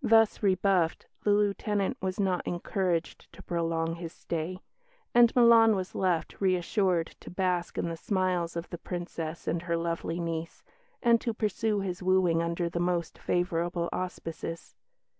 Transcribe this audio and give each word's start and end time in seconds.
Thus 0.00 0.44
rebuffed, 0.44 1.08
the 1.24 1.32
Lieutenant 1.32 1.96
was 2.00 2.20
not 2.20 2.46
encouraged 2.46 3.32
to 3.32 3.42
prolong 3.42 3.96
his 3.96 4.12
stay; 4.12 4.60
and 5.12 5.34
Milan 5.34 5.74
was 5.74 5.92
left, 5.96 6.40
reassured, 6.40 7.16
to 7.18 7.32
bask 7.32 7.76
in 7.76 7.88
the 7.88 7.96
smiles 7.96 8.54
of 8.54 8.70
the 8.70 8.78
Princess 8.78 9.48
and 9.48 9.62
her 9.62 9.76
lovely 9.76 10.20
niece, 10.20 10.62
and 11.02 11.20
to 11.20 11.34
pursue 11.34 11.80
his 11.80 12.00
wooing 12.00 12.44
under 12.44 12.68
the 12.68 12.78
most 12.78 13.18
favourable 13.18 13.88
auspices. 13.92 14.76